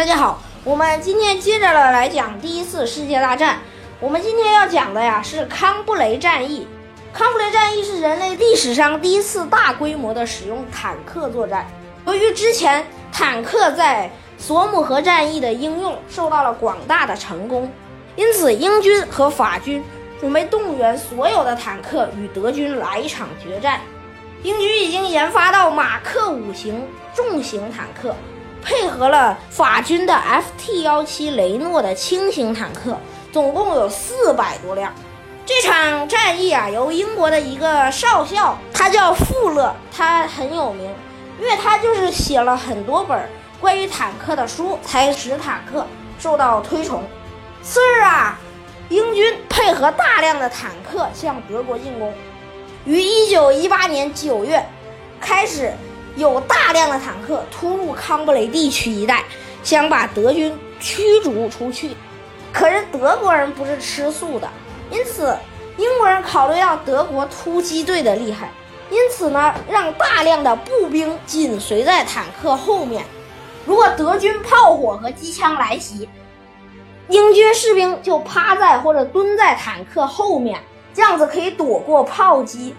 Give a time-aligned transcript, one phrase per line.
[0.00, 3.58] 大家好，我们今天接着了来讲第一次世界大战。
[4.00, 6.66] 我们今天要讲的呀是康布雷战役。
[7.12, 11.66] 康布雷战役是人类历史上第一次大规模的使用坦克作战。
[12.06, 17.70] 由于之前坦克在索姆河战役的应用受到了广大的成功，
[18.16, 19.84] 因此英军和法军
[20.18, 23.78] 准备动员所有的坦克与德军来一场决战。
[24.44, 28.16] 英军已经研发到马克五型重型坦克。
[28.62, 30.14] 配合了法军的
[30.58, 32.96] FT-17 雷诺的轻型坦克，
[33.32, 34.92] 总共有四百多辆。
[35.46, 40.94] 这场战役啊，由英国的一个少校，他叫富勒，他很有名，
[41.40, 43.28] 因为他就是写了很多本
[43.60, 45.84] 关于坦克的书，才使坦克
[46.18, 47.02] 受到推崇。
[47.62, 48.38] 次日啊，
[48.88, 52.12] 英军配合大量的坦克向德国进攻，
[52.84, 54.64] 于1918年9月
[55.20, 55.72] 开始。
[56.20, 59.24] 有大量的坦克突入康布雷地区一带，
[59.62, 61.96] 想把德军驱逐出去。
[62.52, 64.48] 可是德国人不是吃素的，
[64.90, 65.34] 因此
[65.78, 68.50] 英国人考虑到德国突击队的厉害，
[68.90, 73.02] 因此呢，让大量的步兵紧随在坦克后面。
[73.64, 76.06] 如果德军炮火和机枪来袭，
[77.08, 80.60] 英军士兵就趴在或者蹲在坦克后面，
[80.92, 82.74] 这样子可以躲过炮击。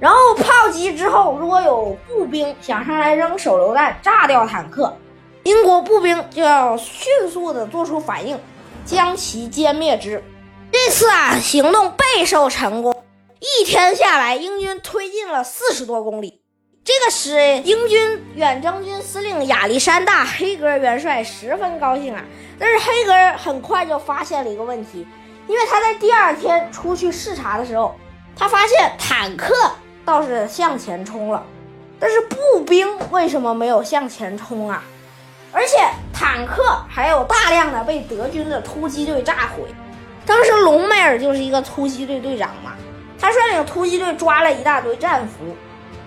[0.00, 4.96] 然后炮击之后，如果有步兵想上来扔手榴弹炸掉坦克，
[5.42, 8.40] 英国步兵就要迅速的做出反应，
[8.86, 10.24] 将其歼灭之。
[10.72, 12.94] 这次啊，行动备受成功，
[13.40, 16.40] 一天下来，英军推进了四十多公里，
[16.82, 22.24] 这个使英军远征军司令亚历山大·黑格尔元帅十分高兴啊。
[22.58, 25.06] 但是黑格尔很快就发现了一个问题，
[25.46, 27.94] 因为他在第二天出去视察的时候，
[28.34, 29.54] 他发现坦克。
[30.10, 31.40] 倒是向前冲了，
[32.00, 34.82] 但是步兵为什么没有向前冲啊？
[35.52, 35.78] 而且
[36.12, 39.62] 坦克还有大量的被德军的突击队炸毁。
[40.26, 42.72] 当时隆美尔就是一个突击队队长嘛，
[43.20, 45.54] 他率领突击队抓了一大堆战俘，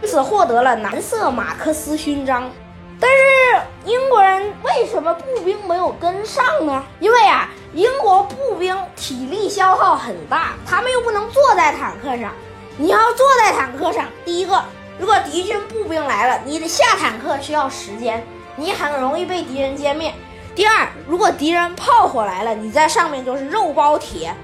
[0.02, 2.52] 因此获得了蓝色马克思勋章。
[3.00, 6.84] 但是英国人为什么步兵没有跟上呢？
[7.00, 12.34] 因为啊，英国步兵体力消耗很大，他们又不能坐在坦克上。
[12.78, 14.64] 你要坐在坦克上，第一个，
[14.98, 18.26] 如果敌军步兵来了，你的下坦克需要时间，
[18.56, 20.12] 你很容易被敌人歼灭。
[20.56, 24.36] 第二，如果敌人炮火来了，你在上面就是肉包铁，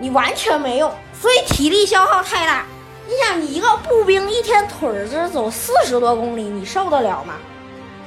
[0.00, 2.64] 你完全没用，所以体力消耗太大。
[3.06, 7.34] 你想，你一个步兵一天腿子走四十多公里，你受得了吗？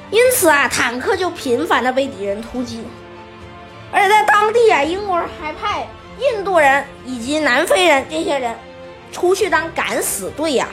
[0.10, 2.84] 因此啊，坦克就频繁的被敌人突击，
[3.90, 5.88] 而且在当地啊，英国人还派
[6.20, 8.54] 印度人以及南非人这些人。
[9.12, 10.68] 出去当敢死队呀？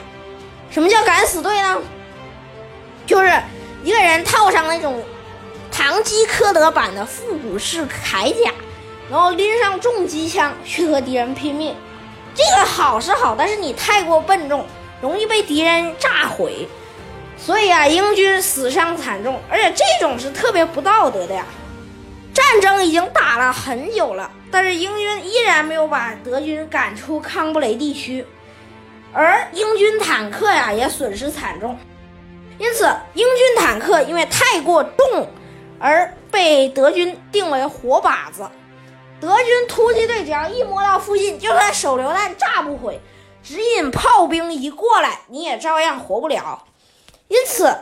[0.71, 1.81] 什么叫敢死队呢？
[3.05, 3.41] 就是
[3.83, 5.03] 一个人套上那种
[5.71, 8.51] 唐吉诃德版的复古式铠甲，
[9.09, 11.75] 然后拎上重机枪去和敌人拼命。
[12.35, 14.65] 这个好是好，但是你太过笨重，
[15.01, 16.67] 容易被敌人炸毁。
[17.37, 21.43] 所以啊，英军死伤惨重，而且这种是特别不道德的呀。
[22.31, 28.25] 战争已经打了很久了，但是英军依然没有把德军赶出康布雷地区，
[29.13, 31.77] 而英军坦克呀也损失惨重，
[32.57, 35.29] 因此英军坦克因为太过重，
[35.79, 38.49] 而被德军定为活靶子。
[39.19, 42.99] 德军突击队只要一摸到附近，就算手榴弹炸不毁，
[43.43, 46.65] 指引炮兵一过来，你也照样活不了。
[47.27, 47.75] 因此，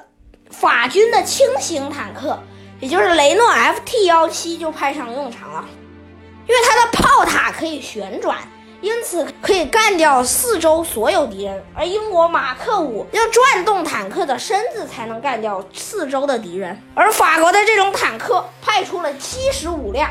[0.49, 2.39] 法军的轻型坦克。
[2.79, 5.65] 也就是雷诺 FT-17 就派上用场了，
[6.47, 8.37] 因为它的炮塔可以旋转，
[8.81, 11.61] 因此可以干掉四周所有敌人。
[11.75, 16.81] 而英国马克五要转动坦克的身子才能干掉四周的敌人。
[16.95, 20.09] 而法国的这种坦克派出了七十五辆，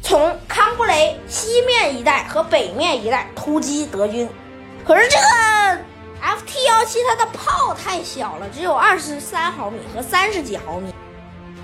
[0.00, 4.28] 从康布雷西面一带和北面一带突击德军。
[4.86, 5.82] 可是这个
[6.22, 10.92] FT-17 它的炮太小了，只有二十三毫米和三十几毫米。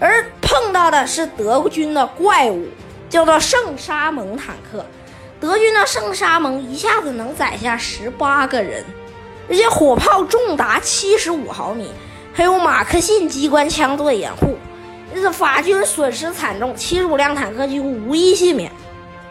[0.00, 2.66] 而碰到的是德军的怪物，
[3.14, 4.84] 叫做圣沙蒙坦克。
[5.40, 8.84] 德军的圣沙蒙一下子能载下十八个人，
[9.48, 11.92] 而且火炮重达七十五毫米，
[12.32, 14.58] 还有马克沁机关枪做掩护，
[15.14, 18.72] 因此法军损失惨重，七十五辆坦克几乎无一幸免。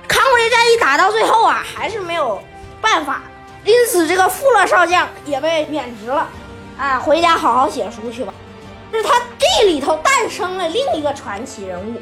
[0.08, 2.42] 康布雷战役打到最后啊，还是没有
[2.80, 3.22] 办法，
[3.66, 6.30] 因此这个富勒少将也被免职了，
[6.78, 8.34] 啊，回家好好写书去吧。
[8.94, 12.00] 就是他这里头诞生了另一个传奇人物，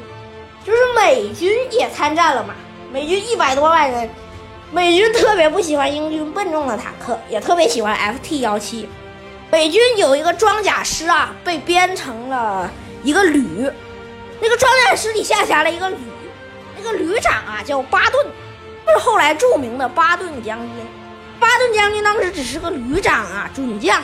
[0.64, 2.54] 就是美军也参战了嘛。
[2.92, 4.08] 美军一百多万人，
[4.70, 8.86] 美军特别不喜欢英军笨重的坦克，也特别喜欢 FT-17。
[9.50, 12.70] 美军有一个装甲师啊，被编成了
[13.02, 13.70] 一个旅，
[14.40, 15.96] 那个装甲师底下辖了一个旅，
[16.76, 18.26] 那个旅长啊叫巴顿，
[18.86, 20.70] 就是后来著名的巴顿将军。
[21.38, 24.02] 巴顿将军当时只是个旅长啊，准将。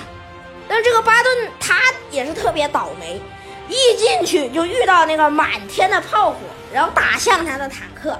[0.66, 1.76] 但是这个巴顿他
[2.10, 3.20] 也是特别倒霉，
[3.68, 6.36] 一进去就遇到那个满天的炮火，
[6.72, 8.18] 然后打向他的坦克，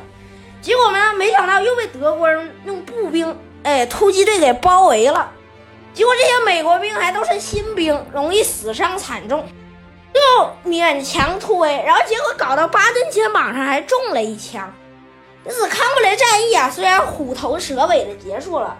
[0.61, 5.33] 结果呢，没想到又被德国人用步兵，哎，突击队给包围了。
[5.95, 9.49] 结果这些美国兵还都是新兵，容易死伤惨重，
[10.13, 14.73] 就勉强突围，然后结果搞到巴顿肩膀上还中了一枪。
[15.45, 18.77] 因此，康布雷战役啊，虽然虎头蛇尾的结束了，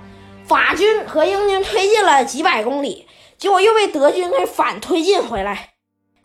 [0.47, 3.09] 法军和英军推进了几百公里。
[3.39, 5.71] 结果又被德军给反推进回来，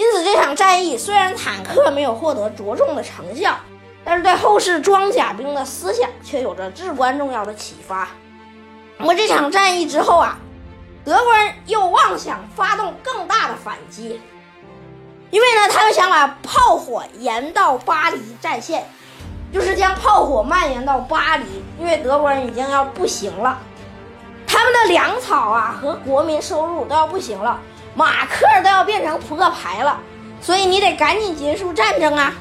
[0.04, 3.56] 因此这场战役虽然坦克没有获得着重的成效，
[4.04, 8.10] 但是对后世装甲兵的思想却有着至关重要的启发。
[8.98, 10.38] 那么这场战役之后啊，
[11.06, 14.20] 德国人又妄想发动更大的反击，
[15.32, 18.86] 因为呢，他们想把炮火延到巴黎战线，
[19.54, 21.46] 就是将炮火蔓延到巴黎，
[21.80, 23.58] 因为德国人已经要不行了。
[24.46, 27.58] 他们的粮草啊和国民收入都要不行了，
[27.96, 30.00] 马克都要变成扑克牌了，
[30.42, 32.34] 所以你得赶紧结束战争啊！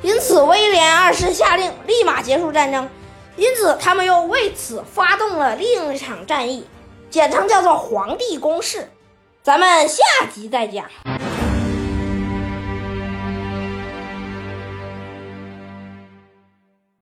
[0.00, 2.88] 因此，威廉二世下令立马结束战争。
[3.36, 6.66] 因此，他们又为此发动了另一场战役，
[7.10, 8.90] 简称叫做皇帝攻势。
[9.42, 10.02] 咱们下
[10.34, 10.84] 集再讲。